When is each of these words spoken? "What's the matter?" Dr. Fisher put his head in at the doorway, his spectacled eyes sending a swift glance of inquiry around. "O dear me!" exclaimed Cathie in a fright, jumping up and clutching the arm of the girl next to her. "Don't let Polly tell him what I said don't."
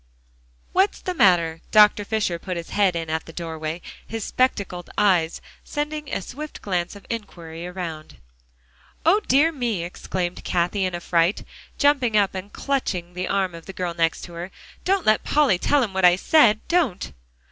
"What's 0.73 0.99
the 0.99 1.13
matter?" 1.13 1.61
Dr. 1.69 2.03
Fisher 2.03 2.39
put 2.39 2.57
his 2.57 2.71
head 2.71 2.95
in 2.95 3.07
at 3.11 3.27
the 3.27 3.31
doorway, 3.31 3.83
his 4.07 4.23
spectacled 4.23 4.89
eyes 4.97 5.41
sending 5.63 6.09
a 6.11 6.23
swift 6.23 6.59
glance 6.63 6.95
of 6.95 7.05
inquiry 7.07 7.67
around. 7.67 8.17
"O 9.05 9.19
dear 9.27 9.51
me!" 9.51 9.83
exclaimed 9.83 10.43
Cathie 10.43 10.85
in 10.85 10.95
a 10.95 10.99
fright, 11.01 11.45
jumping 11.77 12.17
up 12.17 12.33
and 12.33 12.51
clutching 12.51 13.13
the 13.13 13.27
arm 13.27 13.53
of 13.53 13.67
the 13.67 13.73
girl 13.73 13.93
next 13.93 14.23
to 14.23 14.33
her. 14.33 14.49
"Don't 14.83 15.05
let 15.05 15.23
Polly 15.23 15.59
tell 15.59 15.83
him 15.83 15.93
what 15.93 16.03
I 16.03 16.15
said 16.15 16.67
don't." 16.67 17.13